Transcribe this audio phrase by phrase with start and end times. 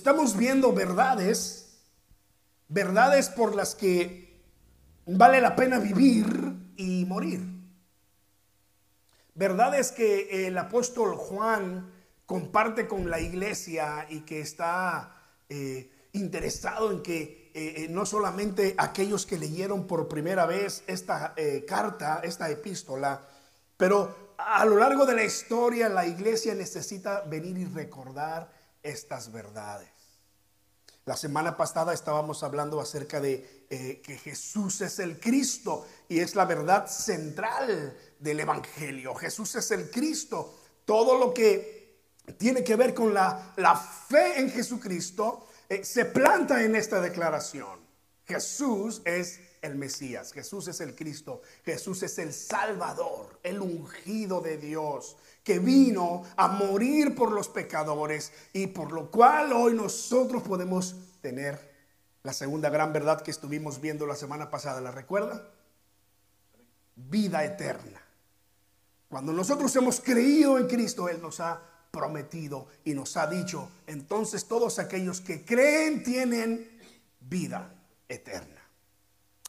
[0.00, 1.78] estamos viendo verdades,
[2.68, 4.40] verdades por las que
[5.04, 7.42] vale la pena vivir y morir.
[9.34, 11.92] Verdades que el apóstol Juan
[12.24, 15.16] comparte con la iglesia y que está
[15.50, 21.34] eh, interesado en que eh, eh, no solamente aquellos que leyeron por primera vez esta
[21.68, 23.22] carta, esta epístola,
[23.76, 28.50] pero a lo largo de la historia la iglesia necesita venir y recordar
[28.82, 29.89] estas verdades.
[31.06, 36.34] La semana pasada estábamos hablando acerca de eh, que Jesús es el Cristo y es
[36.34, 39.14] la verdad central del Evangelio.
[39.14, 40.54] Jesús es el Cristo.
[40.84, 41.80] Todo lo que
[42.38, 47.80] tiene que ver con la, la fe en Jesucristo eh, se planta en esta declaración.
[48.26, 54.56] Jesús es el Mesías, Jesús es el Cristo, Jesús es el Salvador, el ungido de
[54.56, 55.16] Dios,
[55.50, 61.58] que vino a morir por los pecadores y por lo cual hoy nosotros podemos tener
[62.22, 65.50] la segunda gran verdad que estuvimos viendo la semana pasada, ¿la recuerda?
[66.94, 68.00] Vida eterna.
[69.08, 74.46] Cuando nosotros hemos creído en Cristo, Él nos ha prometido y nos ha dicho, entonces
[74.46, 76.80] todos aquellos que creen tienen
[77.18, 77.74] vida
[78.08, 78.62] eterna.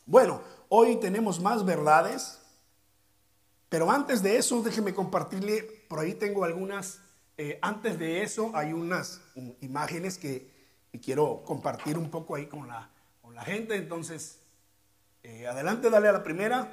[0.08, 2.40] Bueno, hoy tenemos más verdades,
[3.70, 7.02] pero antes de eso, déjeme compartirle, por ahí tengo algunas,
[7.36, 9.20] eh, antes de eso hay unas
[9.60, 10.50] imágenes que,
[11.04, 12.90] quiero compartir un poco ahí con la,
[13.22, 14.40] con la gente, entonces,
[15.22, 16.72] eh, adelante, dale a la primera.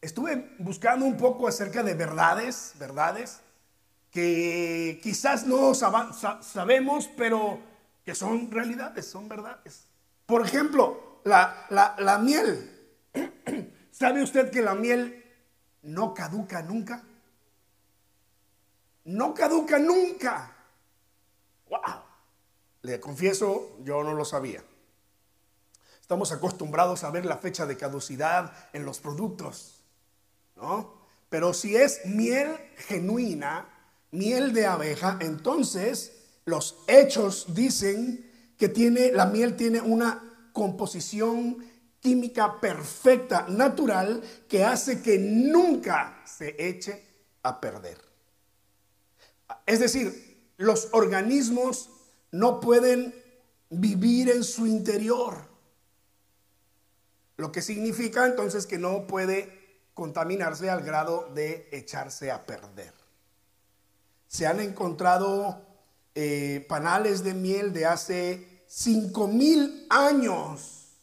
[0.00, 3.42] Estuve buscando un poco acerca de verdades, verdades,
[4.10, 7.60] que quizás no sabemos, pero
[8.04, 9.86] que son realidades, son verdades.
[10.26, 12.90] Por ejemplo, la, miel.
[13.92, 15.24] ¿Sabe usted que la miel
[15.82, 17.04] no caduca nunca?
[19.08, 20.54] No caduca nunca.
[21.70, 22.02] ¡Wow!
[22.82, 24.62] Le confieso, yo no lo sabía.
[25.98, 29.82] Estamos acostumbrados a ver la fecha de caducidad en los productos,
[30.56, 30.92] ¿no?
[31.30, 33.66] Pero si es miel genuina,
[34.10, 36.12] miel de abeja, entonces
[36.44, 41.66] los hechos dicen que tiene la miel tiene una composición
[42.00, 47.02] química perfecta, natural, que hace que nunca se eche
[47.42, 48.07] a perder.
[49.66, 51.90] Es decir, los organismos
[52.30, 53.14] no pueden
[53.70, 55.46] vivir en su interior.
[57.36, 62.92] Lo que significa entonces que no puede contaminarse al grado de echarse a perder.
[64.26, 65.64] Se han encontrado
[66.14, 70.96] eh, panales de miel de hace cinco mil años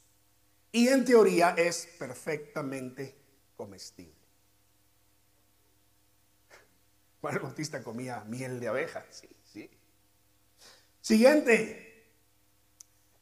[0.71, 3.15] y en teoría es perfectamente
[3.55, 4.14] comestible.
[7.33, 9.69] El Bautista comía miel de abeja, sí, sí.
[11.01, 12.05] Siguiente.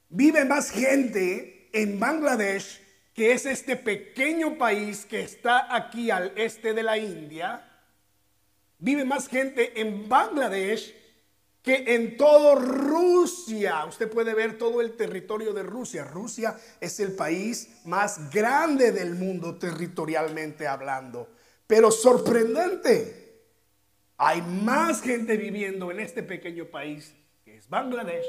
[0.09, 2.81] Vive más gente en Bangladesh,
[3.13, 7.69] que es este pequeño país que está aquí al este de la India.
[8.79, 10.93] Vive más gente en Bangladesh
[11.63, 16.03] que en todo Rusia, usted puede ver todo el territorio de Rusia.
[16.03, 21.29] Rusia es el país más grande del mundo territorialmente hablando.
[21.65, 23.22] Pero sorprendente,
[24.17, 27.13] hay más gente viviendo en este pequeño país,
[27.43, 28.25] que es Bangladesh,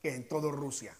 [0.00, 0.96] que en todo Rusia.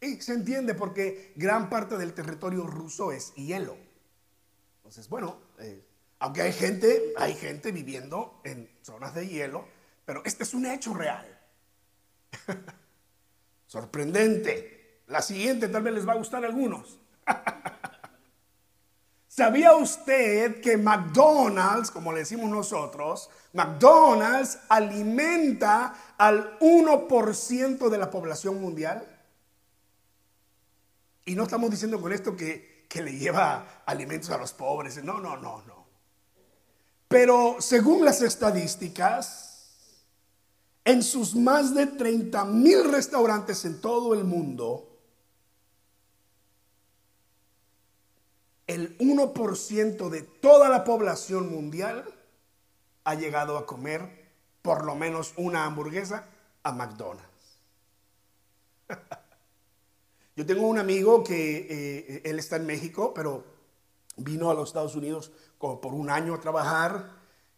[0.00, 3.76] Y se entiende porque gran parte del territorio ruso es hielo.
[4.78, 5.82] Entonces, bueno, eh,
[6.18, 9.66] aunque hay gente, hay gente viviendo en zonas de hielo,
[10.04, 11.26] pero este es un hecho real.
[13.66, 15.02] Sorprendente.
[15.06, 16.98] La siguiente tal vez les va a gustar a algunos.
[19.36, 28.60] ¿Sabía usted que McDonald's, como le decimos nosotros, McDonald's alimenta al 1% de la población
[28.60, 29.04] mundial?
[31.24, 35.02] Y no estamos diciendo con esto que, que le lleva alimentos a los pobres.
[35.02, 35.84] No, no, no, no.
[37.08, 39.98] Pero según las estadísticas,
[40.84, 44.93] en sus más de 30 mil restaurantes en todo el mundo,
[48.66, 52.04] el 1% de toda la población mundial
[53.04, 54.24] ha llegado a comer
[54.62, 56.26] por lo menos una hamburguesa
[56.62, 57.24] a McDonald's.
[60.36, 63.44] Yo tengo un amigo que eh, él está en México, pero
[64.16, 67.10] vino a los Estados Unidos por un año a trabajar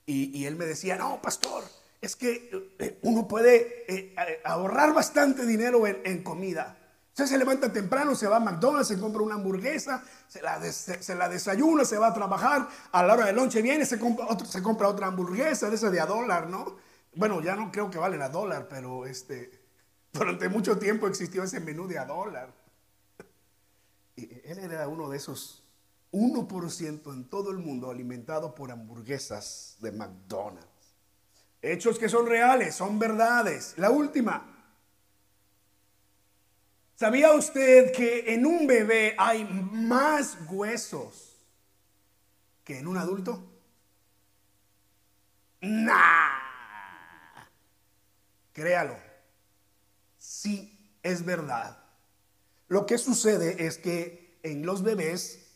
[0.05, 1.65] y, y él me decía, no, pastor,
[2.01, 4.15] es que eh, uno puede eh,
[4.45, 6.79] ahorrar bastante dinero en, comida.
[7.17, 10.59] Usted se levanta temprano, se va a McDonald's, se compra una hamburguesa, se la,
[11.31, 14.27] desayuna, se va a trabajar, a la hora del lonche viene, se compra,
[14.87, 16.77] otra hamburguesa de esa de a dólar, ¿no?
[17.15, 19.51] bueno, ya no creo que valen a dólar, pero este,
[20.13, 22.53] durante mucho tiempo existió ese menú de a dólar.
[24.15, 25.65] Y él era uno de esos
[26.13, 30.69] 1% en todo el mundo alimentado por hamburguesas de McDonald's.
[31.63, 33.73] Hechos que son reales, son verdades.
[33.79, 34.56] La última.
[36.97, 41.37] ¿Sabía usted que en un bebé hay más huesos
[42.65, 43.45] que en un adulto?
[45.61, 46.47] Nah.
[48.55, 48.97] Créalo.
[50.17, 51.77] Sí, es verdad.
[52.69, 55.51] Lo que sucede es que en los bebés,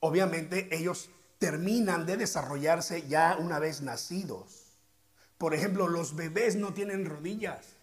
[0.00, 1.08] obviamente ellos
[1.38, 4.66] terminan de desarrollarse ya una vez nacidos.
[5.38, 7.76] Por ejemplo, los bebés no tienen rodillas,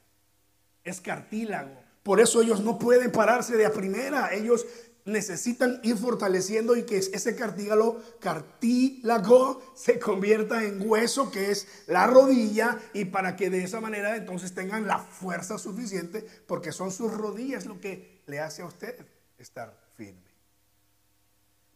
[0.84, 1.91] es cartílago.
[2.04, 4.34] Por eso ellos no pueden pararse de a primera.
[4.34, 4.66] Ellos
[5.06, 12.08] necesitan ir fortaleciendo y que ese cartílago, cartílago se convierta en hueso, que es la
[12.08, 17.12] rodilla, y para que de esa manera entonces tengan la fuerza suficiente, porque son sus
[17.12, 19.06] rodillas lo que le hace a usted
[19.38, 20.32] estar firme.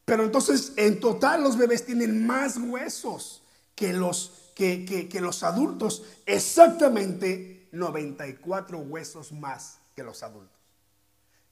[0.06, 3.42] Pero entonces, en total, los bebés tienen más huesos
[3.74, 10.60] que los que, los adultos, exactamente 94 huesos más que los adultos.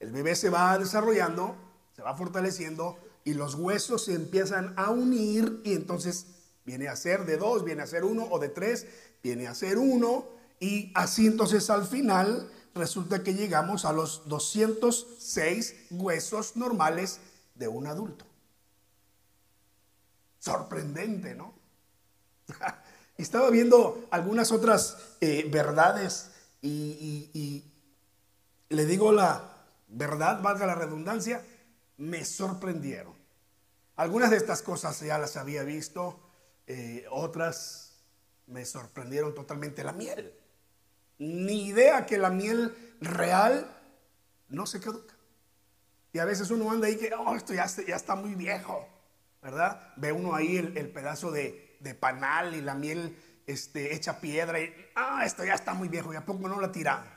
[0.00, 1.56] El bebé se va desarrollando,
[1.96, 6.26] se va fortaleciendo y los huesos se empiezan a unir y entonces
[6.64, 8.86] viene a ser de dos, viene a ser uno o de tres,
[9.22, 10.26] viene a ser uno
[10.60, 17.20] y así entonces al final resulta que llegamos a los 206 huesos normales
[17.54, 18.26] de un adulto.
[20.38, 21.54] Sorprendente, ¿no?
[23.16, 26.30] Estaba viendo algunas otras eh, verdades
[26.60, 27.64] y,
[28.68, 29.54] le digo la
[29.88, 31.44] verdad, valga la redundancia,
[31.96, 33.14] me sorprendieron.
[33.96, 36.20] Algunas de estas cosas ya las había visto,
[36.66, 37.84] eh, otras
[38.46, 39.84] me sorprendieron totalmente.
[39.84, 40.34] La miel.
[41.18, 43.70] Ni idea que la miel real
[44.48, 45.14] no se caduca.
[46.12, 48.88] Y a veces uno anda ahí que, oh, esto ya, está muy viejo,
[49.42, 49.92] ¿verdad?
[49.96, 51.62] Ve uno ahí el pedazo de,
[52.00, 54.60] panal y la miel este, hecha piedra.
[54.60, 57.13] Y, ah, esto ya está muy viejo, ¿y a poco no la tiramos?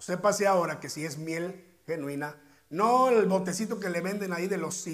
[0.00, 2.36] Sépase ahora que si es miel genuina,
[2.70, 4.86] no el botecito que le venden ahí de los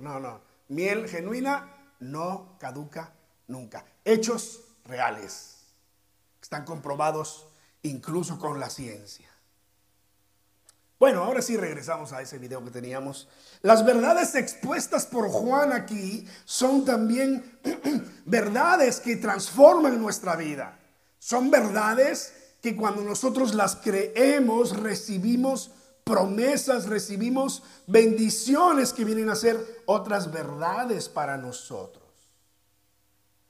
[0.00, 0.40] no, no.
[0.68, 3.12] Miel genuina no caduca
[3.46, 3.84] nunca.
[4.04, 5.58] Hechos reales,
[6.42, 7.46] están comprobados
[7.82, 9.28] incluso con la ciencia.
[10.98, 13.26] Bueno, ahora sí regresamos a ese video que teníamos.
[13.62, 17.58] Las verdades expuestas por Juan aquí son también
[18.26, 20.78] verdades que transforman nuestra vida.
[21.18, 25.70] Son verdades que cuando nosotros las creemos recibimos
[26.04, 32.04] promesas, recibimos bendiciones que vienen a ser otras verdades para nosotros.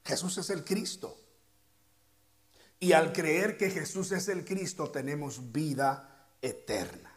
[0.05, 1.17] Jesús es el Cristo.
[2.79, 7.11] Y al creer que Jesús es el Cristo tenemos vida eterna.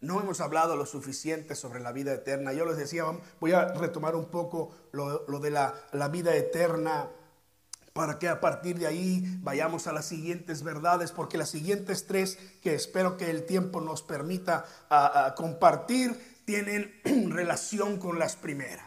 [0.00, 2.52] No hemos hablado lo suficiente sobre la vida eterna.
[2.52, 3.04] Yo les decía,
[3.40, 7.10] voy a retomar un poco lo, de la, vida eterna
[7.98, 12.38] para que a partir de ahí vayamos a las siguientes verdades, porque las siguientes tres
[12.62, 14.64] que espero que el tiempo nos permita
[15.36, 16.94] compartir tienen
[17.32, 18.86] relación con las primeras.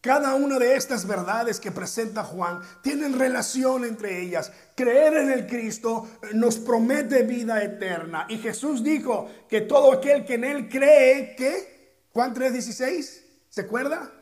[0.00, 4.52] Cada una de estas verdades que presenta Juan tienen relación entre ellas.
[4.76, 8.26] Creer en el Cristo nos promete vida eterna.
[8.28, 14.12] Y Jesús dijo que todo aquel que en Él cree, que Juan 3:16, ¿se acuerda?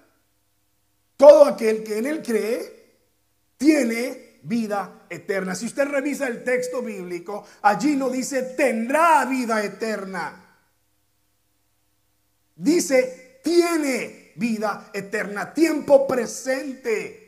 [1.19, 2.84] Todo aquel que en Él cree
[3.65, 5.55] tiene vida eterna.
[5.55, 10.59] Si usted revisa el texto bíblico, allí no dice tendrá vida eterna.
[12.55, 17.24] Dice tiene vida eterna, tiempo presente.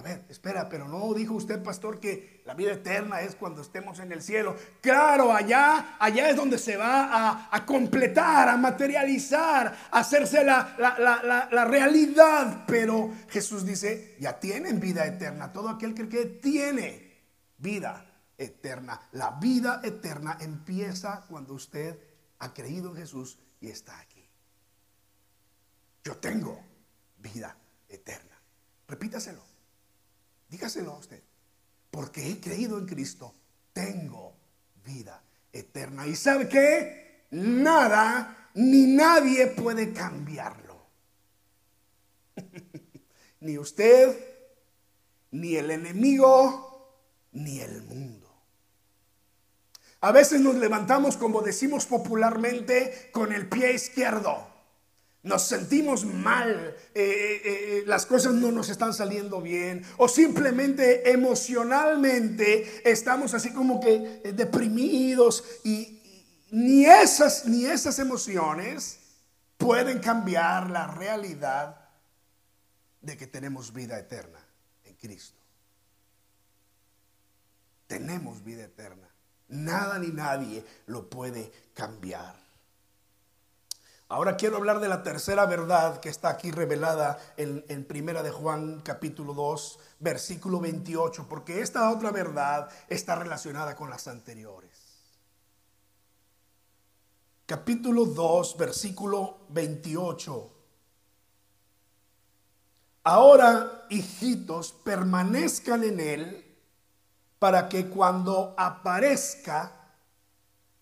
[0.00, 3.98] A ver, espera, pero no dijo usted, pastor, que la vida eterna es cuando estemos
[3.98, 4.56] en el cielo.
[4.80, 12.64] Claro, allá, allá es donde se va a, completar, a materializar, a hacerse la, realidad.
[12.66, 15.52] Pero Jesús dice, ya tienen vida eterna.
[15.52, 17.20] Todo aquel que, que tiene
[17.58, 18.06] vida
[18.38, 19.06] eterna.
[19.12, 21.98] La vida eterna empieza cuando usted
[22.38, 24.26] ha creído en Jesús y está aquí.
[26.04, 26.58] Yo tengo
[27.18, 27.54] vida
[27.86, 28.40] eterna.
[28.88, 29.49] Repítaselo.
[30.50, 31.22] Dígaselo a usted.
[31.90, 33.34] Porque he creído en Cristo,
[33.72, 34.34] tengo
[34.84, 36.06] vida eterna.
[36.06, 37.26] ¿Y sabe qué?
[37.30, 40.86] Nada ni nadie puede cambiarlo.
[43.40, 44.16] ni usted,
[45.30, 46.96] ni el enemigo,
[47.32, 48.28] ni el mundo.
[50.02, 54.49] A veces nos levantamos, como decimos popularmente, con el pie izquierdo.
[55.22, 61.10] Nos sentimos mal, eh, eh, eh, las cosas no nos están saliendo bien, o simplemente
[61.10, 65.98] emocionalmente estamos así como que deprimidos y,
[66.50, 68.98] ni esas, ni esas emociones
[69.56, 71.88] pueden cambiar la realidad
[73.02, 74.38] de que tenemos vida eterna
[74.84, 75.38] en Cristo.
[77.86, 79.08] Tenemos vida eterna.
[79.48, 82.49] Nada ni nadie lo puede cambiar.
[84.10, 88.32] Ahora quiero hablar de la tercera verdad que está aquí revelada en, en, Primera de
[88.32, 94.72] Juan capítulo 2, versículo 28, porque esta otra verdad está relacionada con las anteriores.
[97.46, 100.52] Capítulo 2, versículo 28.
[103.04, 106.58] Ahora, hijitos, permanezcan en él
[107.38, 109.92] para que cuando aparezca,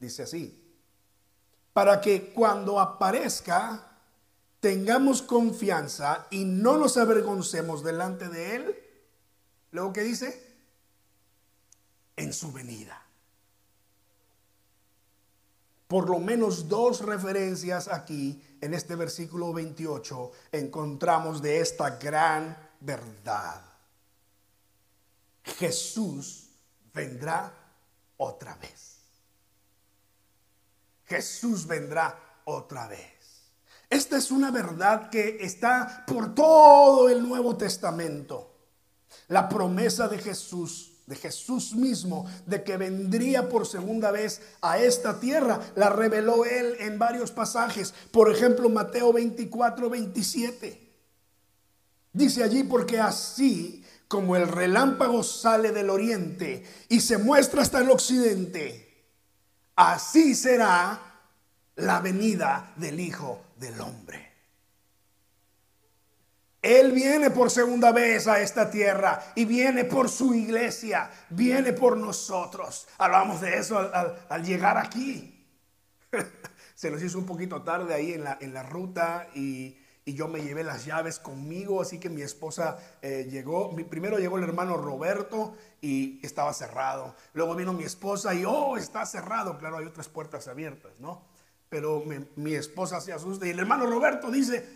[0.01, 0.58] dice así,
[1.79, 3.87] para que cuando aparezca
[4.59, 8.79] tengamos confianza y no nos avergoncemos delante de Él.
[9.71, 10.57] Luego que dice,
[12.17, 13.01] en su venida.
[15.87, 23.63] Por lo menos dos referencias aquí en este versículo 28 encontramos de esta gran verdad.
[25.45, 26.49] Jesús
[26.93, 27.55] vendrá
[28.17, 28.98] otra vez.
[31.09, 33.19] Jesús vendrá otra vez.
[33.91, 38.55] Esta es una verdad que está por todo el Nuevo Testamento.
[39.29, 45.19] La promesa de Jesús, de Jesús mismo, de que vendría por segunda vez a esta
[45.19, 47.95] tierra, la reveló él en varios pasajes.
[48.11, 50.89] Por ejemplo, Mateo 24, 27.
[52.13, 57.91] Dice allí, porque así como el relámpago sale del oriente y se muestra hasta el
[57.91, 58.88] occidente,
[59.79, 60.99] así será
[61.77, 64.29] la venida del Hijo del Hombre.
[66.61, 71.97] Él viene por segunda vez a esta tierra y viene por su iglesia, viene por
[71.97, 72.89] nosotros.
[72.99, 75.47] Hablamos de eso al, llegar aquí.
[76.75, 79.79] Se nos hizo un poquito tarde ahí en la, en la ruta y,
[80.15, 83.75] yo me llevé las llaves conmigo, así que mi esposa eh, llegó.
[83.91, 87.15] Primero llegó el hermano Roberto y estaba cerrado.
[87.35, 89.59] Luego vino mi esposa y, oh, está cerrado.
[89.59, 91.27] Claro, hay otras puertas abiertas, ¿no?
[91.69, 92.03] Pero
[92.37, 94.73] mi, esposa se asusta y el hermano Roberto dice,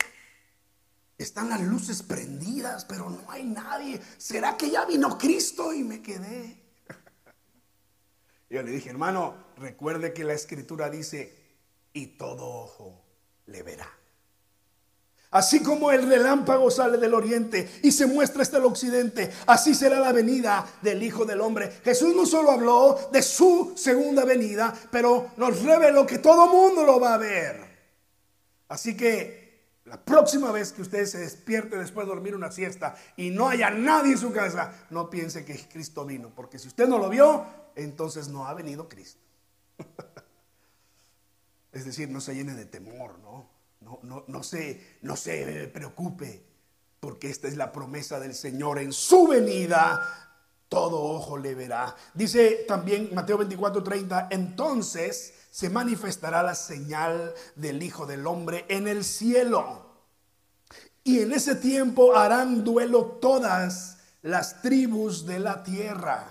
[1.17, 4.01] están las luces prendidas, pero no hay nadie.
[4.19, 5.73] ¿Será que ya vino Cristo?
[5.73, 6.61] Y me quedé.
[8.51, 11.35] Yo le dije, hermano, recuerde que la escritura dice,
[11.95, 13.03] y todo ojo
[13.47, 14.02] le verá.
[15.33, 19.99] Así como el relámpago sale del oriente y se muestra hasta el occidente, así será
[19.99, 21.81] la venida del Hijo del Hombre.
[21.83, 27.01] Jesús no solo habló de su segunda venida, pero nos reveló que todo mundo lo
[27.01, 27.65] va a ver.
[28.69, 33.31] Así que la próxima vez que usted se despierte después de dormir una siesta y
[33.31, 36.99] no haya nadie en su casa, no piense que Cristo vino, porque si usted no
[36.99, 39.23] lo vio, entonces no ha venido Cristo.
[41.73, 43.62] es decir, no se llene de temor, ¿no?
[43.85, 46.45] No, no, no, se, no se preocupe,
[47.01, 48.79] porque esta es la promesa del Señor.
[48.79, 50.23] En su venida,
[50.69, 51.95] todo ojo le verá.
[52.15, 58.89] Dice también Mateo 24, 30, entonces se manifestará la señal del Hijo del Hombre en
[58.89, 59.85] el cielo.
[61.05, 66.27] Y en ese tiempo harán duelo todas las tribus de la tierra.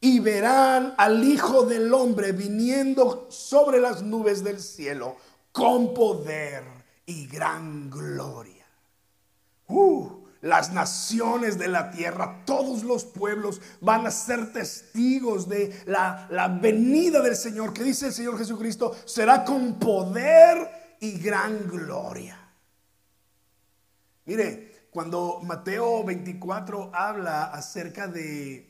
[0.00, 5.16] Y verán al Hijo del Hombre viniendo sobre las nubes del cielo
[5.52, 6.64] con poder
[7.06, 8.66] y gran gloria.
[9.66, 16.28] Uh, las naciones de la tierra, todos los pueblos van a ser testigos de la,
[16.30, 22.38] la venida del Señor, que dice el Señor Jesucristo, será con poder y gran gloria.
[24.26, 28.67] Mire, cuando Mateo 24 habla acerca de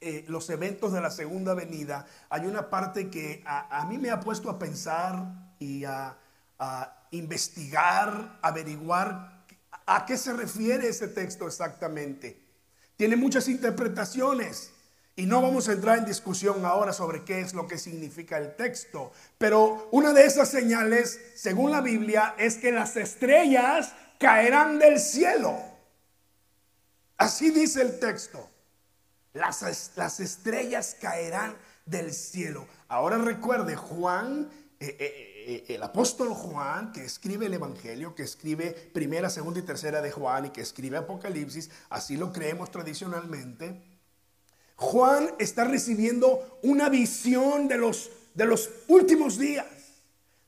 [0.00, 4.20] eh, los eventos de la segunda venida, hay una parte que a, mí me ha
[4.20, 6.16] puesto a pensar y a,
[6.58, 9.44] a investigar, averiguar
[9.86, 12.40] a qué se refiere ese texto exactamente.
[12.96, 14.72] Tiene muchas interpretaciones.
[15.16, 18.56] Y no vamos a entrar en discusión ahora sobre qué es lo que significa el
[18.56, 19.12] texto.
[19.36, 25.58] Pero una de esas señales, según la Biblia, es que las estrellas caerán del cielo.
[27.18, 28.48] Así dice el texto.
[29.32, 31.56] Las, estrellas caerán
[31.86, 32.66] del cielo.
[32.88, 38.72] Ahora recuerde, Juan, eh, eh, eh, el apóstol Juan, que escribe el Evangelio, que escribe
[38.92, 43.80] primera, segunda y tercera de Juan y que escribe Apocalipsis, así lo creemos tradicionalmente.
[44.74, 49.66] Juan está recibiendo una visión de los, de los últimos días,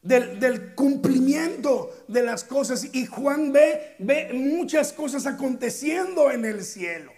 [0.02, 2.88] del, cumplimiento de las cosas.
[2.92, 7.11] Y Juan ve, ve muchas cosas aconteciendo en el cielo.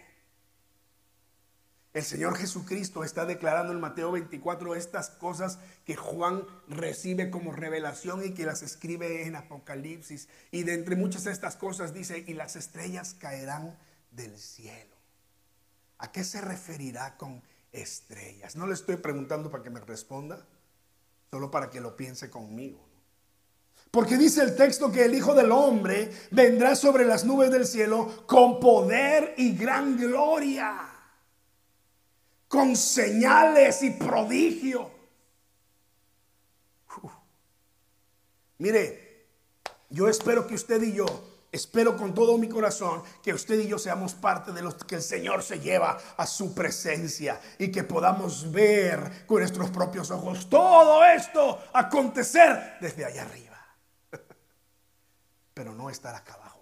[1.94, 8.24] El Señor Jesucristo está declarando en Mateo 24 estas cosas que Juan recibe como revelación
[8.24, 10.28] y que las escribe en Apocalipsis.
[10.50, 13.78] Y de entre muchas de estas cosas dice, y las estrellas caerán
[14.10, 14.96] del cielo.
[15.98, 18.56] ¿A qué se referirá con estrellas?
[18.56, 20.44] No le estoy preguntando para que me responda,
[21.30, 22.84] solo para que lo piense conmigo.
[23.92, 28.26] Porque dice el texto que el Hijo del Hombre vendrá sobre las nubes del cielo
[28.26, 30.93] con poder y gran gloria
[32.54, 34.88] con señales y prodigio.
[38.58, 39.26] Mire,
[39.90, 41.04] yo espero que usted y yo,
[41.50, 45.02] espero con todo mi corazón que usted y yo seamos parte de los que el
[45.02, 51.04] Señor se lleva a su presencia y que podamos ver con nuestros propios ojos todo
[51.04, 53.58] esto acontecer desde allá arriba.
[55.54, 56.53] Pero no estar acá abajo.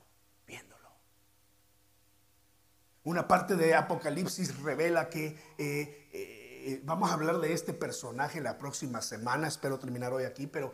[3.04, 8.40] Una parte de Apocalipsis revela que eh, eh, eh, vamos a hablar de este personaje
[8.40, 9.48] la próxima semana.
[9.48, 10.72] Espero terminar hoy aquí, pero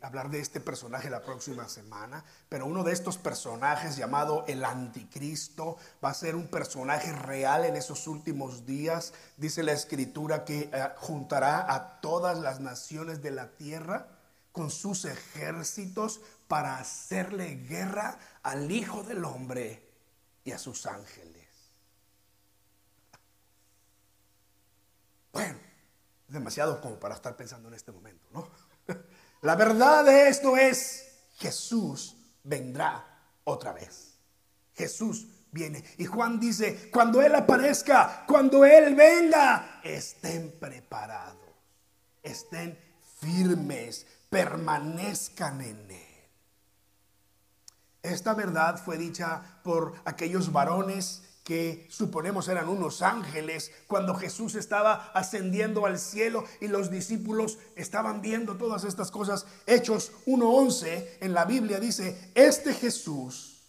[0.00, 2.24] hablar de este personaje la próxima semana.
[2.48, 7.74] Pero uno de estos personajes llamado el anticristo va a ser un personaje real en
[7.74, 9.12] esos últimos días.
[9.36, 14.06] Dice la escritura que juntará a todas las naciones de la tierra
[14.52, 19.82] con sus ejércitos para hacerle guerra al Hijo del Hombre
[20.44, 21.38] y a sus ángeles.
[25.38, 25.58] Bueno,
[26.28, 28.48] demasiado como para estar pensando en este momento, ¿no?
[29.42, 33.04] La verdad de esto es, Jesús vendrá
[33.44, 34.18] otra vez.
[34.74, 35.84] Jesús viene.
[35.96, 41.36] Y Juan dice, cuando Él aparezca, cuando Él venga, estén preparados,
[42.22, 42.78] estén
[43.20, 46.08] firmes, permanezcan en Él.
[48.02, 55.10] Esta verdad fue dicha por aquellos varones que suponemos eran unos ángeles, cuando Jesús estaba
[55.14, 59.46] ascendiendo al cielo y los discípulos estaban viendo todas estas cosas.
[59.64, 63.62] Hechos 1.11 en la Biblia dice, este Jesús,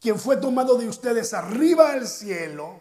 [0.00, 2.78] quien fue tomado de ustedes arriba al cielo,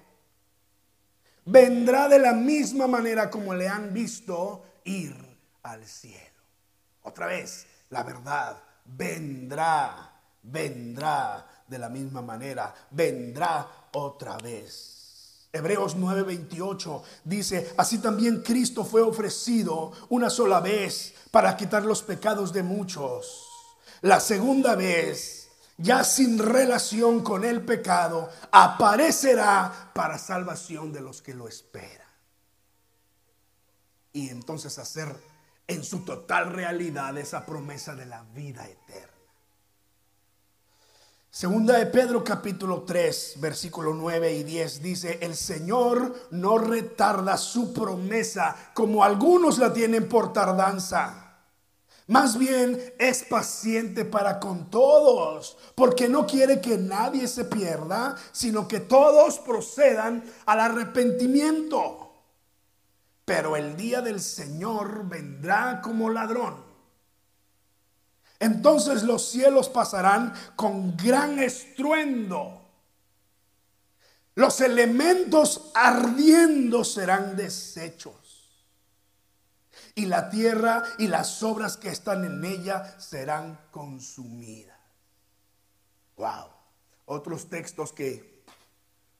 [1.43, 5.15] vendrá de la misma manera como le han visto ir
[5.63, 6.43] al cielo.
[7.01, 15.47] Otra vez, la verdad vendrá, vendrá de la misma manera, vendrá otra vez.
[15.53, 22.53] Hebreos 9:28 dice, así también Cristo fue ofrecido una sola vez para quitar los pecados
[22.53, 23.47] de muchos.
[24.01, 31.33] La segunda vez, ya sin relación con el pecado, aparecerá para salvación de los que
[31.33, 32.07] lo esperan.
[34.13, 35.13] Y entonces hacer
[35.67, 39.10] en su total realidad esa promesa de la vida eterna.
[41.33, 47.71] Segunda de Pedro capítulo 3, versículo 9 y 10 dice, el Señor no retarda su
[47.71, 51.37] promesa como algunos la tienen por tardanza.
[52.07, 58.67] Más bien es paciente para con todos, porque no quiere que nadie se pierda, sino
[58.67, 62.11] que todos procedan al arrepentimiento.
[63.23, 66.70] Pero el día del Señor vendrá como ladrón
[68.41, 72.67] entonces los cielos pasarán con gran estruendo.
[74.33, 78.15] Los elementos ardiendo serán deshechos.
[79.93, 84.79] Y la tierra y las obras que están en ella serán consumidas.
[86.17, 86.47] Wow.
[87.05, 88.30] Otros textos que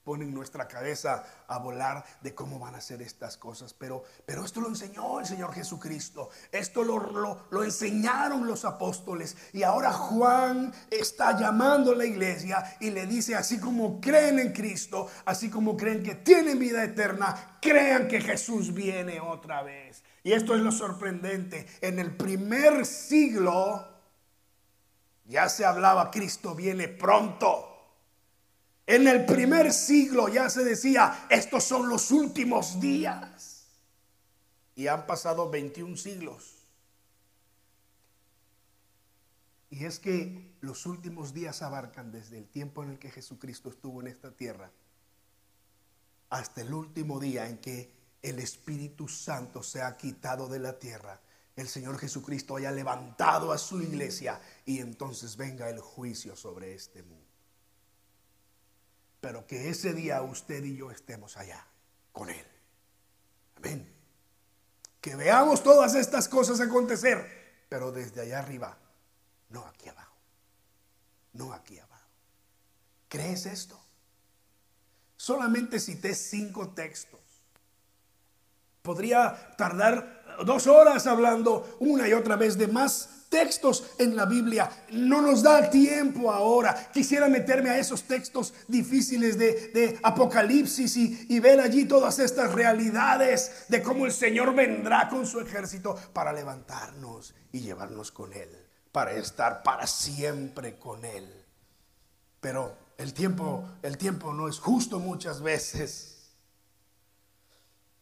[0.03, 3.73] ponen nuestra cabeza a volar de cómo van a ser estas cosas.
[3.73, 6.29] Pero, pero esto lo enseñó el Señor Jesucristo.
[6.51, 9.37] Esto lo, lo, lo, enseñaron los apóstoles.
[9.53, 14.53] Y ahora Juan está llamando a la iglesia y le dice, así como creen en
[14.53, 20.03] Cristo, así como creen que tienen vida eterna, crean que Jesús viene otra vez.
[20.23, 21.67] Y esto es lo sorprendente.
[21.81, 23.87] En el primer siglo
[25.25, 27.70] ya se hablaba, Cristo viene pronto.
[28.91, 33.65] En el primer siglo ya se decía, estos son los últimos días.
[34.75, 36.57] Y han pasado 21 siglos.
[39.69, 44.01] Y es que los últimos días abarcan desde el tiempo en el que Jesucristo estuvo
[44.01, 44.69] en esta tierra
[46.29, 51.21] hasta el último día en que el Espíritu Santo se ha quitado de la tierra.
[51.55, 57.03] El Señor Jesucristo haya levantado a su iglesia y entonces venga el juicio sobre este
[57.03, 57.20] mundo
[59.21, 61.65] pero que ese día usted y yo estemos allá
[62.11, 62.45] con Él.
[63.55, 63.95] Amén.
[64.99, 68.77] Que veamos todas estas cosas acontecer pero desde allá arriba,
[69.47, 70.17] no aquí abajo.
[71.31, 72.09] No aquí abajo.
[73.07, 73.79] ¿Crees esto?
[75.15, 77.21] Solamente cité cinco textos.
[78.81, 84.69] Podría tardar dos horas hablando una y otra vez de más textos en la Biblia.
[84.91, 86.91] No nos da tiempo ahora.
[86.91, 93.81] Quisiera meterme a esos textos difíciles de, Apocalipsis y, ver allí todas estas realidades de
[93.81, 98.49] cómo el Señor vendrá con su ejército para levantarnos y llevarnos con Él,
[98.91, 101.27] para estar para siempre con Él.
[102.41, 106.33] Pero el tiempo, el tiempo no es justo muchas veces.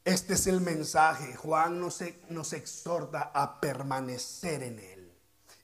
[0.03, 1.35] Este es el mensaje.
[1.35, 4.98] Juan nos exhorta a permanecer en Él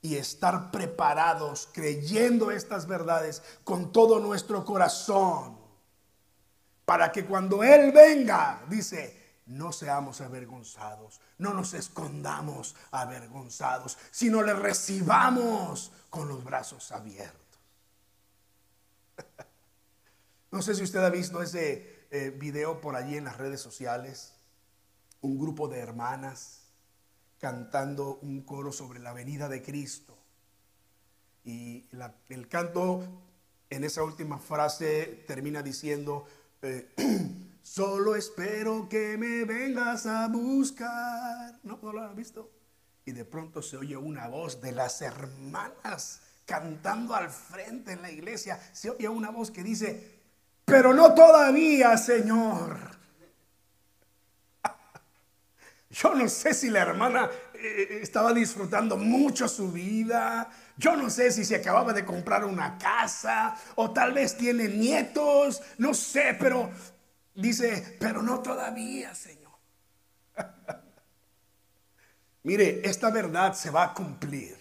[0.05, 5.57] y estar preparados creyendo estas verdades con todo nuestro corazón.
[6.85, 14.53] Para que cuando Él venga, dice, no seamos avergonzados, no nos escondamos avergonzados, sino le
[14.53, 17.41] recibamos con los brazos abiertos.
[20.51, 24.35] No sé si usted ha visto ese eh, video por allí en las redes sociales,
[25.19, 26.64] un grupo de hermanas
[27.45, 30.17] cantando un coro sobre la venida de Cristo.
[31.43, 31.85] Y
[32.29, 33.03] el canto
[33.69, 36.25] en esa última frase termina diciendo,
[36.63, 36.89] eh,
[37.61, 41.59] solo espero que me vengas a buscar.
[41.61, 42.49] ¿No, ¿No lo has visto?
[43.05, 48.09] Y de pronto se oye una voz de las hermanas cantando al frente en la
[48.09, 48.59] iglesia.
[48.73, 50.19] Se oye una voz que dice,
[50.65, 52.94] pero no todavía, Señor.
[55.95, 60.51] Yo no sé si la hermana eh, estaba disfrutando mucho su vida.
[60.75, 65.61] Yo no sé si se acababa de comprar una casa o tal vez tiene nietos.
[65.77, 66.69] No sé, pero
[67.33, 69.53] dice, pero no todavía, Señor.
[72.43, 74.57] Mire, esta verdad se va a cumplir.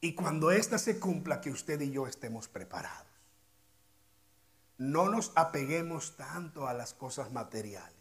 [0.00, 3.08] Y cuando esta se cumpla, que usted y yo estemos preparados.
[4.78, 7.99] No nos apeguemos tanto a las cosas materiales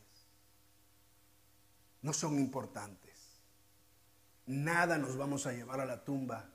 [2.02, 3.10] no son importantes.
[4.46, 6.50] Nada nos vamos a llevar a la tumba.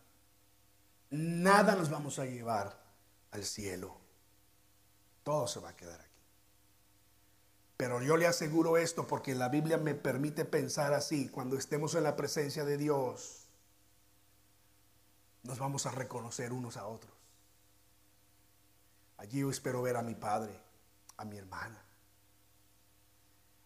[1.10, 2.82] Nada nos vamos a llevar
[3.30, 3.96] al cielo.
[5.22, 6.10] Todo se va a quedar aquí.
[7.76, 11.28] Pero yo le aseguro esto porque la Biblia me permite pensar así.
[11.28, 13.44] Cuando estemos en la presencia de Dios,
[15.42, 17.12] nos vamos a reconocer unos a otros.
[19.18, 20.58] Allí yo espero ver a mi padre,
[21.16, 21.80] a mi hermana,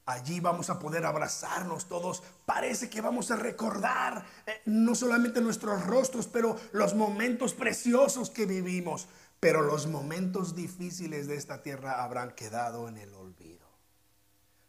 [0.09, 2.23] Allí vamos a poder abrazarnos todos.
[2.47, 8.47] Parece que vamos a recordar eh, no solamente nuestros rostros, pero los momentos preciosos que
[8.47, 9.07] vivimos.
[9.39, 13.69] Pero los momentos difíciles de esta tierra habrán quedado en el olvido.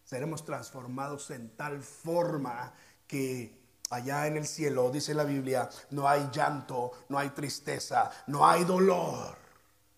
[0.03, 2.73] Seremos transformados en tal forma
[3.07, 3.57] que
[3.91, 8.65] allá en el cielo, dice la Biblia, no hay llanto, no hay tristeza, no hay
[8.65, 9.37] dolor,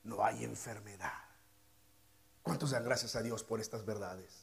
[0.03, 1.09] no hay enfermedad.
[2.43, 4.40] ¿Cuántos dan gracias a Dios por estas verdades?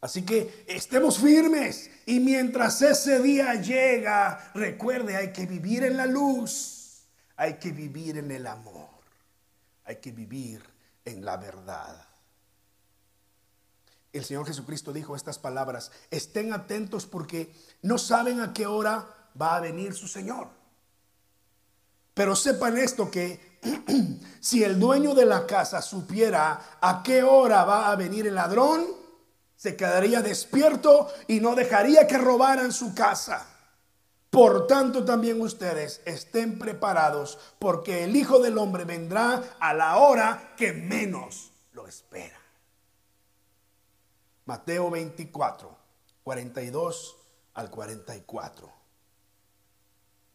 [0.00, 6.06] Así que estemos firmes y mientras ese día llega, recuerde, hay que vivir en la
[6.06, 7.02] luz,
[7.36, 8.88] hay que vivir en el amor,
[9.84, 10.62] hay que vivir
[11.04, 12.06] en la verdad.
[14.12, 19.06] El Señor Jesucristo dijo estas palabras, estén atentos porque no saben a qué hora
[19.40, 20.48] va a venir su Señor.
[22.14, 23.58] Pero sepan esto que
[24.40, 28.86] si el dueño de la casa supiera a qué hora va a venir el ladrón,
[29.58, 33.44] se quedaría despierto y no dejaría que robaran su casa.
[34.30, 40.54] Por tanto, también ustedes estén preparados, porque el Hijo del Hombre vendrá a la hora
[40.56, 42.38] que menos lo espera.
[44.46, 45.76] Mateo 24,
[46.22, 47.16] 42
[47.54, 48.72] al 44.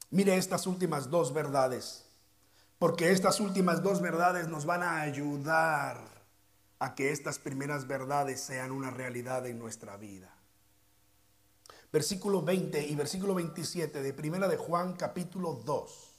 [0.10, 2.04] Mire estas últimas dos verdades,
[2.78, 6.13] porque estas últimas dos verdades nos van a ayudar
[6.84, 10.36] a que estas primeras verdades sean una realidad en nuestra vida.
[11.94, 16.12] Versículo 20 y versículo 27 de Primera de Juan capítulo 2.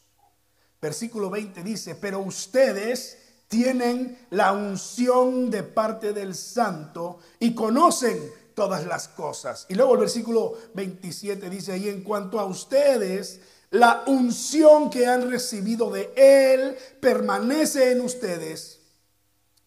[0.81, 8.87] Versículo 20 dice, pero ustedes tienen la unción de parte del santo y conocen todas
[8.87, 9.67] las cosas.
[9.69, 15.31] Y luego el versículo 27 dice, y en cuanto a ustedes, la unción que han
[15.31, 18.74] recibido de Él permanece en ustedes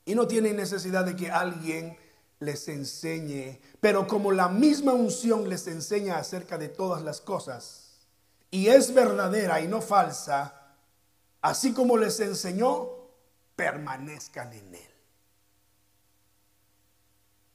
[0.08, 1.98] y no tienen necesidad de que alguien
[2.40, 3.60] les enseñe.
[3.82, 8.08] Pero como la misma unción les enseña acerca de todas las cosas,
[8.50, 10.76] y es verdadera y no falsa,
[11.42, 12.88] así como les enseñó,
[13.58, 14.94] permanezcan en él.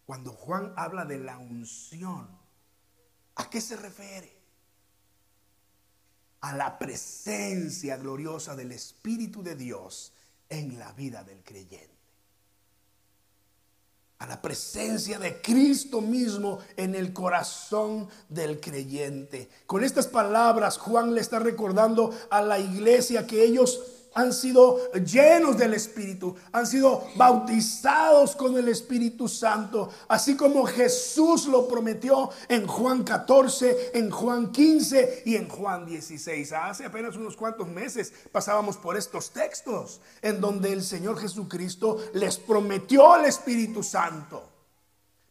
[0.05, 2.29] Cuando Juan habla de la unción,
[3.35, 4.43] ¿a qué se refiere?
[6.43, 10.13] a la presencia gloriosa del Espíritu de Dios
[10.49, 12.02] en la vida del creyente.
[14.23, 19.49] A la presencia de Cristo mismo en el corazón del creyente.
[19.67, 23.81] Con estas palabras Juan le está recordando a la iglesia que ellos
[24.15, 31.47] han sido llenos del Espíritu, han sido bautizados con el Espíritu Santo, así como Jesús
[31.47, 36.53] lo prometió en Juan 14, en Juan 15 y en Juan 16.
[36.53, 42.37] Hace apenas unos cuantos meses pasábamos por estos textos en donde el Señor Jesucristo les
[42.39, 44.52] prometió el Espíritu Santo.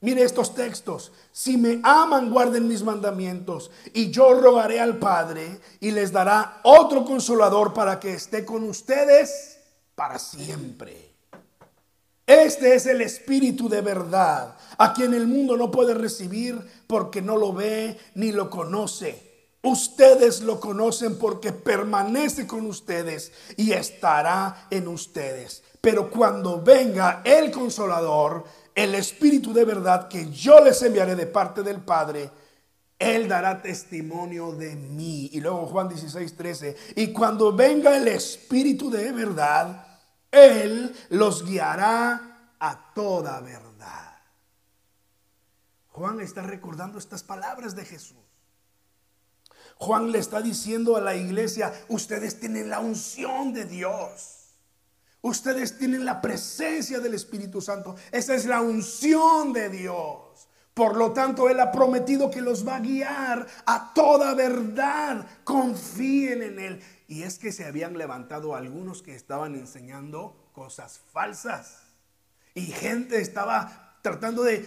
[0.02, 1.12] Mire estos textos.
[1.32, 3.70] Si me aman, guarden mis mandamientos.
[3.94, 9.60] Y yo rogaré al Padre y les dará otro consolador para que esté con ustedes
[9.94, 11.12] para siempre.
[12.26, 17.38] Este es el Espíritu de verdad, a quien el mundo no puede recibir porque no
[17.38, 19.32] lo ve ni lo conoce.
[19.64, 25.62] Ustedes lo conocen porque permanece con ustedes y estará en ustedes.
[25.82, 31.64] Pero cuando venga el consolador, el Espíritu de verdad que yo les enviaré de parte
[31.64, 32.30] del Padre,
[32.98, 35.30] Él dará testimonio de mí.
[35.34, 40.00] Y luego Juan 16, 13, y cuando venga el Espíritu de verdad,
[40.32, 44.18] Él los guiará a toda verdad.
[45.90, 48.18] Juan está recordando estas palabras de Jesús.
[49.76, 54.41] Juan le está diciendo a la iglesia, ustedes tienen la unción de Dios.
[55.22, 57.96] Ustedes tienen la presencia del Espíritu Santo.
[58.12, 60.50] Esa es la unción de Dios.
[60.74, 65.28] Por lo tanto, Él ha prometido que los va a guiar a toda verdad.
[65.44, 66.82] Confíen en Él.
[67.08, 71.84] Y es que se habían levantado algunos que estaban enseñando cosas falsas.
[72.56, 74.60] Y gente estaba tratando de,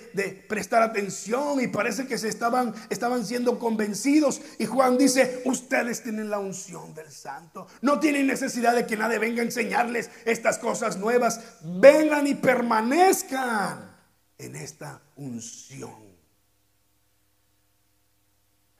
[0.49, 4.41] prestar atención y parece que se estaban, estaban siendo convencidos.
[4.59, 7.67] Y Juan dice, ustedes tienen la unción del santo.
[7.83, 11.41] No tienen necesidad de que nadie venga a enseñarles estas cosas nuevas.
[11.63, 13.95] Vengan y permanezcan
[14.39, 16.15] en esta unción.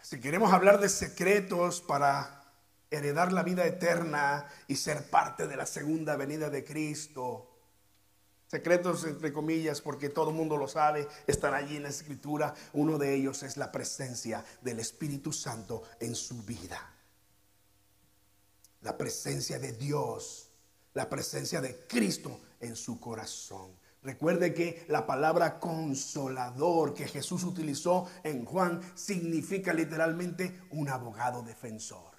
[0.03, 2.45] Si queremos hablar de secretos para
[2.91, 7.54] heredar la vida eterna y ser parte de la segunda venida de Cristo,
[8.47, 12.55] Secretos entre comillas, porque todo el mundo lo sabe, están allí en la escritura.
[12.73, 16.93] Uno de ellos es la presencia del Espíritu Santo en su vida.
[18.83, 20.51] La presencia de Dios,
[20.93, 23.73] la presencia de Cristo en su corazón.
[24.03, 32.14] Recuerde que la palabra consolador que Jesús utilizó en Juan significa literalmente un abogado defensor.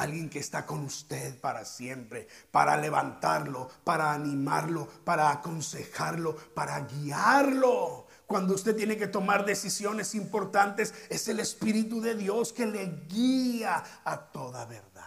[0.00, 8.06] Alguien que está con usted para siempre, para levantarlo, para animarlo, para aconsejarlo, para guiarlo.
[8.26, 13.84] Cuando usted tiene que tomar decisiones importantes, es el Espíritu de Dios que le guía
[14.02, 15.04] a toda verdad.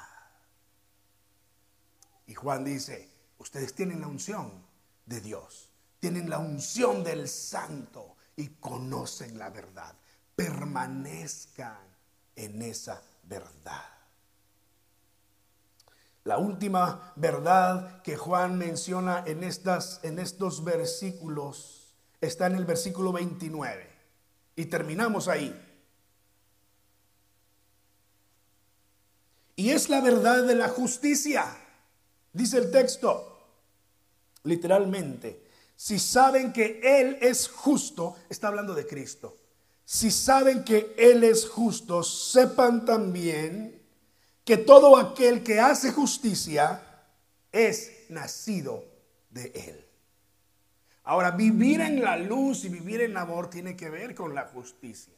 [2.27, 4.63] Y Juan dice, ustedes tienen la unción
[5.07, 9.95] de Dios, tienen la unción del Santo y conocen la verdad.
[10.35, 11.79] Permanezcan
[12.35, 13.92] en esa verdad.
[16.23, 21.83] La última verdad que Juan menciona en, estas, en estos versículos
[22.21, 23.89] está en el versículo 29.
[24.55, 25.53] Y terminamos ahí.
[29.55, 31.45] Y es la verdad de la justicia,
[32.31, 33.37] dice el texto,
[34.43, 35.43] literalmente.
[35.75, 39.37] Si saben que Él es justo, está hablando de Cristo.
[39.85, 43.82] Si saben que Él es justo, sepan también
[44.43, 46.81] que todo aquel que hace justicia
[47.51, 48.83] es nacido
[49.29, 49.85] de Él.
[51.05, 55.13] Ahora, vivir en la luz y vivir en amor tiene que ver con la justicia.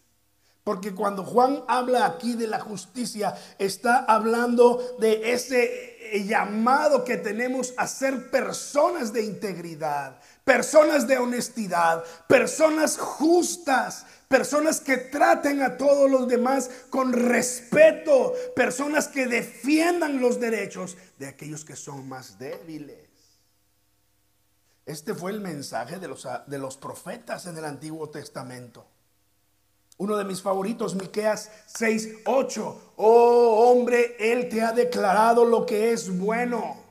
[0.64, 7.76] Porque cuando Juan habla aquí de la justicia, está hablando de ese llamado que tenemos
[7.78, 16.10] a ser personas de integridad, personas de honestidad, personas justas, personas que traten a todos
[16.10, 23.10] los demás con respeto, personas que defiendan los derechos de aquellos que son más débiles.
[24.86, 28.86] Este fue el mensaje de los, de los profetas en el Antiguo Testamento.
[29.97, 32.93] Uno de mis favoritos, Miqueas 6, 8.
[32.97, 36.84] Oh hombre, Él te ha declarado lo que es bueno.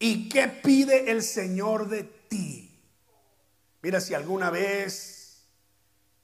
[0.00, 2.67] ¿Y qué pide el Señor de ti?
[3.82, 5.46] Mira, si alguna vez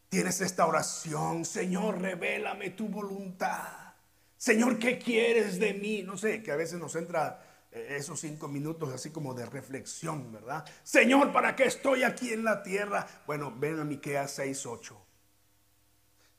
[0.08, 3.94] tienes esta oración, Señor, revélame tu voluntad.
[4.36, 6.02] Señor, ¿qué quieres de mí?
[6.02, 10.32] No sé, que a veces nos entra eh, esos cinco minutos así como de reflexión,
[10.32, 10.64] ¿verdad?
[10.82, 13.06] Señor, ¿para qué estoy aquí en la tierra?
[13.26, 14.96] Bueno, ven a Miqueas 6:8.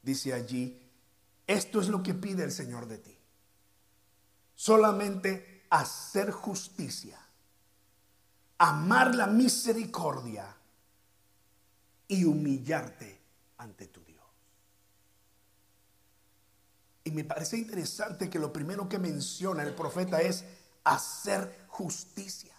[0.01, 0.81] Dice allí,
[1.47, 3.17] esto es lo que pide el Señor de ti.
[4.57, 7.19] solamente hacer justicia,
[8.57, 10.54] amar la misericordia
[12.07, 13.19] y humillarte
[13.57, 14.15] ante tu Dios.
[17.03, 20.43] Y me parece interesante que lo primero que menciona el profeta es
[20.83, 22.55] hacer justicia.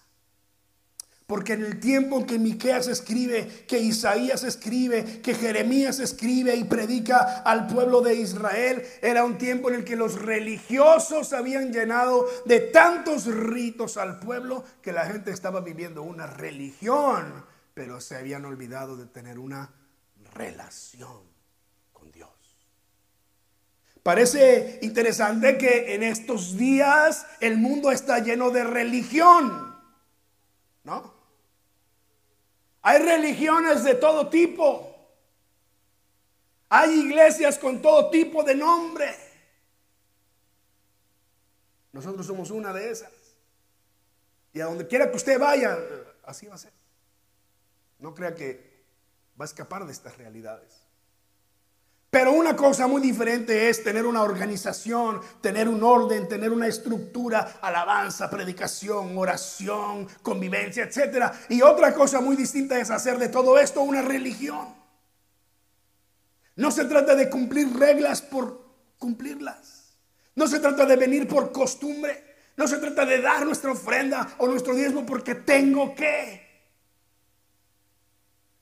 [1.26, 7.42] Porque en el tiempo que Miqueas escribe, que Isaías escribe, que Jeremías escribe y predica
[7.44, 12.61] al pueblo de Israel, era un tiempo en el que los religiosos habían llenado de
[12.61, 17.44] tantos ritos al pueblo que la gente estaba viviendo una religión,
[17.76, 19.70] pero se habían olvidado de tener una
[20.32, 21.24] relación
[21.92, 22.30] con Dios.
[24.02, 29.78] Parece interesante que en estos días el mundo está lleno de religión,
[30.84, 31.14] ¿no?
[32.80, 34.96] Hay religiones de todo tipo.
[36.70, 39.14] Hay iglesias con todo tipo de nombre.
[41.92, 43.12] Nosotros somos una de esas.
[44.54, 45.78] Y a donde quiera que usted vaya,
[46.24, 46.86] así va a ser.
[47.98, 48.85] No crea que
[49.38, 50.87] va a escapar de estas realidades.
[52.11, 57.59] Pero una cosa muy diferente es tener una organización, tener un orden, tener una estructura,
[57.61, 61.30] alabanza, predicación, oración, convivencia, etc.
[61.50, 64.74] Y otra cosa muy distinta es hacer de todo esto una religión.
[66.54, 68.64] No se trata de cumplir reglas por
[68.98, 69.98] cumplirlas.
[70.37, 72.24] No se trata de venir por costumbre.
[72.56, 76.45] No se trata de dar nuestra ofrenda o nuestro diezmo porque tengo que.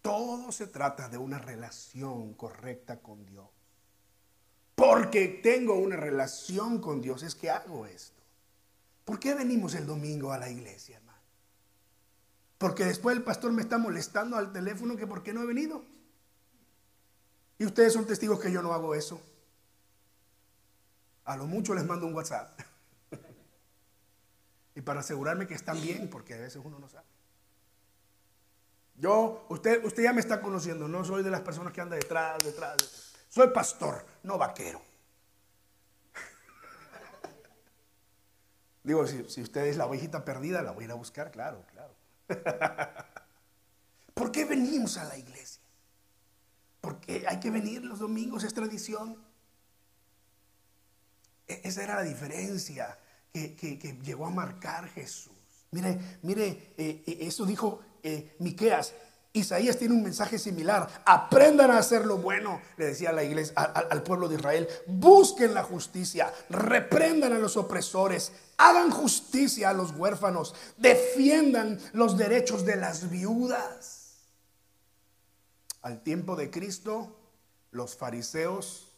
[0.05, 3.49] Todo se trata de una relación correcta con Dios.
[4.75, 8.23] Porque tengo una relación con Dios es que hago esto.
[9.07, 11.23] ¿Por qué venimos el domingo a la iglesia, hermano?
[12.59, 15.83] Porque después el pastor me está molestando al teléfono que por qué no he venido.
[17.57, 19.19] Y ustedes son testigos que yo no hago eso.
[21.25, 22.61] A lo mucho les mando un WhatsApp.
[24.75, 27.14] y para asegurarme que están bien, porque a veces uno no sabe.
[28.97, 32.43] Yo, usted, usted ya me está conociendo, no soy de las personas que anda detrás,
[32.45, 33.13] detrás.
[33.29, 34.81] Soy pastor, no vaquero.
[38.85, 41.65] Digo, si, si, usted es la ovejita perdida, la voy a ir a buscar, claro,
[41.73, 41.95] claro.
[44.15, 45.63] ¿Por qué venimos a la iglesia?
[46.81, 49.19] Porque hay que venir los domingos, es tradición.
[51.49, 52.97] E, esa era la diferencia
[53.33, 55.33] que, llegó a marcar Jesús.
[55.73, 58.93] Mire, mire, eh, eh, eso dijo eh, Miqueas,
[59.33, 60.89] Isaías tiene un mensaje similar.
[61.05, 64.69] Aprendan a hacer lo bueno, le decía a la iglesia, al pueblo de Israel.
[64.87, 72.65] Busquen la justicia, reprendan a los opresores, hagan justicia a los huérfanos, defiendan los derechos
[72.65, 74.19] de las viudas.
[75.83, 77.19] Al tiempo de Cristo,
[77.73, 78.93] los fariseos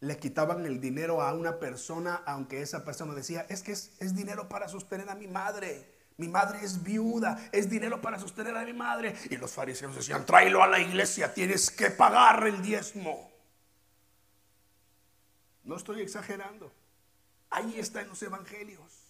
[0.00, 4.14] le quitaban el dinero a una persona, aunque esa persona decía, es que es, es
[4.14, 5.93] dinero para sostener a mi madre.
[6.16, 9.16] Mi madre es viuda, es dinero para sostener a mi madre.
[9.30, 13.32] Y los fariseos decían, tráelo a la iglesia, tienes que pagar el diezmo.
[15.64, 16.72] No estoy exagerando.
[17.50, 19.04] Ahí está en los evangelios.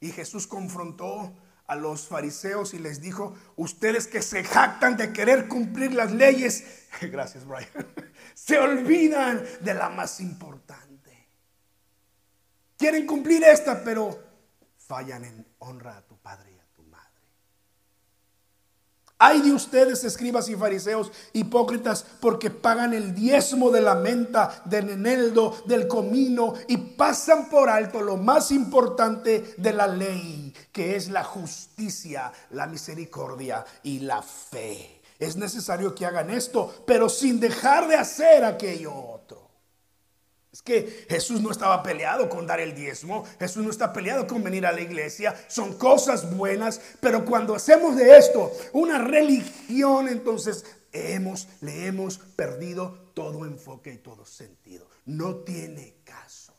[0.00, 1.34] Y Jesús confrontó
[1.66, 6.88] a los fariseos y les dijo, ustedes que se jactan de querer cumplir las leyes,
[7.02, 7.68] gracias Brian,
[8.34, 11.28] se olvidan de la más importante.
[12.76, 14.29] Quieren cumplir esta, pero
[14.90, 17.06] fallan en honra a tu padre y a tu madre.
[19.18, 24.90] Hay de ustedes, escribas y fariseos, hipócritas, porque pagan el diezmo de la menta, del
[24.90, 31.08] eneldo, del comino y pasan por alto lo más importante de la ley, que es
[31.08, 35.02] la justicia, la misericordia y la fe.
[35.20, 39.39] Es necesario que hagan esto, pero sin dejar de hacer aquello otro.
[40.52, 44.42] Es que Jesús no estaba peleado con dar el diezmo, Jesús no está peleado con
[44.42, 50.64] venir a la iglesia, son cosas buenas, pero cuando hacemos de esto una religión, entonces
[50.92, 54.88] hemos, le hemos perdido todo enfoque y todo sentido.
[55.06, 56.54] No tiene caso.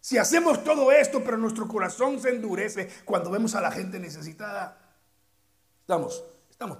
[0.00, 4.96] Si hacemos todo esto, pero nuestro corazón se endurece cuando vemos a la gente necesitada,
[5.80, 6.24] estamos,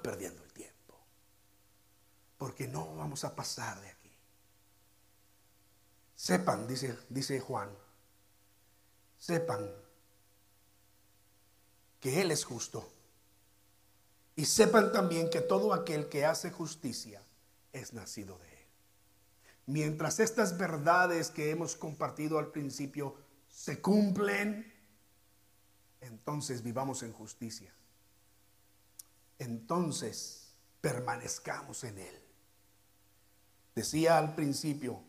[0.02, 0.98] perdiendo el tiempo.
[2.38, 3.97] Porque no vamos a pasar de aquí.
[6.18, 7.70] Sepan, dice, Juan,
[9.18, 9.70] sepan
[12.00, 12.92] que Él es justo.
[14.34, 17.22] Y sepan también que todo aquel que hace justicia
[17.72, 18.66] es nacido de Él.
[19.66, 23.14] Mientras estas verdades que hemos compartido al principio
[23.48, 24.74] se cumplen,
[26.00, 27.72] entonces vivamos en justicia.
[29.38, 32.22] Entonces permanezcamos en Él.
[33.76, 35.04] Decía al principio,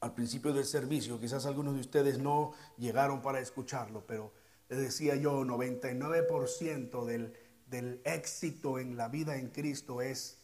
[0.00, 4.32] al principio del servicio, quizás algunos de ustedes no llegaron para escucharlo, pero
[4.68, 7.36] les decía yo, 99% del,
[7.66, 10.38] del éxito en la vida en Cristo es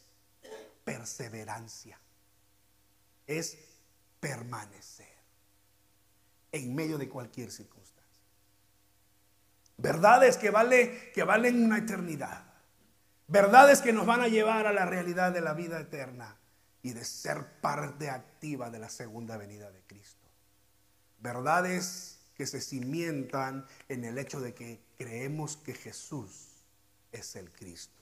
[0.84, 1.98] perseverancia,
[3.26, 3.58] es
[4.20, 5.16] permanecer
[6.52, 7.96] en medio de cualquier circunstancia.
[9.78, 12.44] Verdades que, vale, que valen una eternidad.
[13.26, 16.36] Verdades que nos van a llevar a la realidad de la vida eterna
[16.86, 20.28] y de ser parte activa de la segunda venida de Cristo.
[21.18, 26.46] Verdades que se cimientan en el hecho de que creemos que Jesús
[27.10, 28.00] es el Cristo.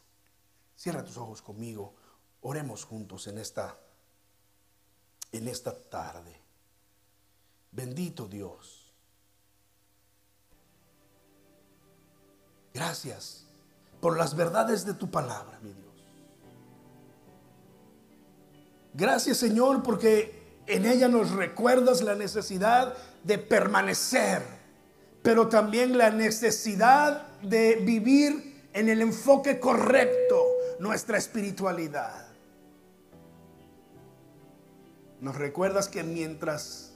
[0.77, 1.95] Cierra tus ojos conmigo.
[2.43, 3.81] Oremos juntos en esta
[5.33, 6.39] en esta tarde.
[7.73, 8.93] Bendito Dios.
[12.75, 13.47] Gracias
[14.03, 15.94] por las verdades de tu palabra, mi Dios.
[18.95, 24.43] Gracias Señor porque en ella nos recuerdas la necesidad de permanecer,
[25.23, 30.41] pero también la necesidad de vivir en el enfoque correcto
[30.79, 32.29] nuestra espiritualidad.
[35.21, 36.93] Nos recuerdas que mientras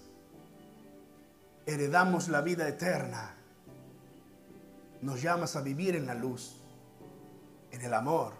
[1.67, 3.35] heredamos la vida eterna,
[5.01, 6.57] nos llamas a vivir en la luz,
[7.71, 8.33] en el amor,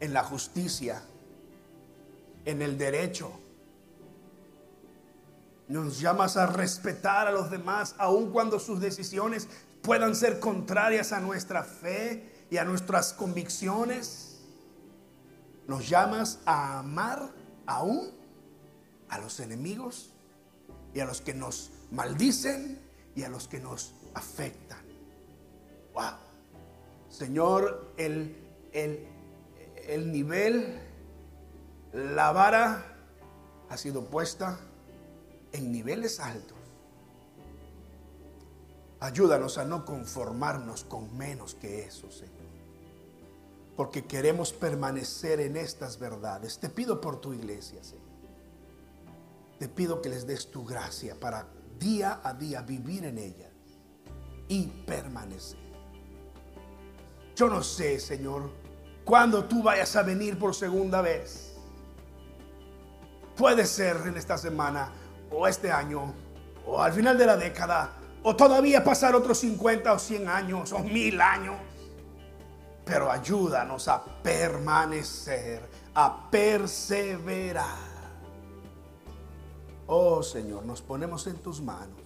[0.00, 1.02] en la justicia,
[2.50, 3.32] en el derecho.
[5.68, 9.48] Nos llamas a respetar a los demás, aun cuando sus decisiones
[9.82, 14.40] puedan ser contrarias a nuestra fe y a nuestras convicciones.
[15.68, 17.30] Nos llamas a amar
[17.66, 18.10] aún
[19.08, 20.10] a los enemigos
[20.92, 22.80] y a los que nos maldicen
[23.14, 24.80] y a los que nos afectan.
[25.94, 26.14] Wow.
[27.08, 28.36] Señor, el,
[28.72, 29.06] el,
[29.86, 30.89] el nivel
[31.92, 32.84] la vara
[33.68, 34.58] ha sido puesta
[35.52, 36.58] en niveles altos.
[39.00, 42.50] Ayúdanos a no conformarnos con menos que eso, Señor.
[43.76, 46.58] Porque queremos permanecer en estas verdades.
[46.58, 48.10] Te pido por tu iglesia, Señor.
[49.58, 51.46] Te pido que les des tu gracia para
[51.78, 53.50] día a día vivir en ella
[54.48, 55.58] y permanecer.
[57.34, 58.50] Yo no sé, Señor,
[59.04, 61.49] cuándo tú vayas a venir por segunda vez.
[63.40, 64.90] Puede ser en esta semana
[65.30, 66.12] o este año
[66.66, 67.90] o al final de la década
[68.22, 71.56] o todavía pasar otros 50 o 100 años o mil años.
[72.84, 77.64] Pero ayúdanos a permanecer, a perseverar.
[79.86, 81.98] Oh Señor, nos ponemos en tus manos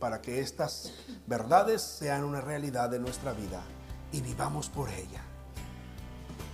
[0.00, 0.92] para que estas
[1.24, 3.62] verdades sean una realidad de nuestra vida
[4.10, 5.22] y vivamos por ella.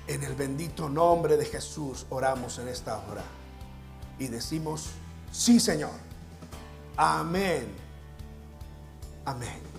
[0.07, 3.40] En el bendito nombre de Jesús oramos en esta hora
[4.21, 4.91] y decimos,
[5.33, 5.91] sí Señor.
[6.97, 7.67] Amén.
[9.25, 9.70] Amén.